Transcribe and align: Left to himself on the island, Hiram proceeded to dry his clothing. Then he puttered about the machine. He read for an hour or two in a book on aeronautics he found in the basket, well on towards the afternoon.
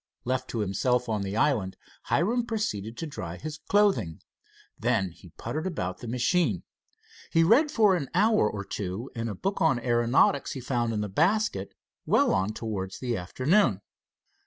Left 0.25 0.47
to 0.49 0.61
himself 0.61 1.07
on 1.07 1.21
the 1.21 1.37
island, 1.37 1.77
Hiram 2.05 2.43
proceeded 2.47 2.97
to 2.97 3.05
dry 3.05 3.37
his 3.37 3.59
clothing. 3.67 4.19
Then 4.79 5.11
he 5.11 5.29
puttered 5.37 5.67
about 5.67 5.99
the 5.99 6.07
machine. 6.07 6.63
He 7.29 7.43
read 7.43 7.69
for 7.69 7.95
an 7.95 8.09
hour 8.15 8.49
or 8.49 8.65
two 8.65 9.11
in 9.13 9.29
a 9.29 9.35
book 9.35 9.61
on 9.61 9.79
aeronautics 9.79 10.53
he 10.53 10.59
found 10.59 10.91
in 10.91 11.01
the 11.01 11.07
basket, 11.07 11.75
well 12.07 12.33
on 12.33 12.51
towards 12.53 12.97
the 12.97 13.15
afternoon. 13.15 13.81